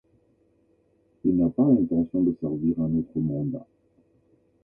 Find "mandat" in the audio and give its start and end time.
3.19-3.67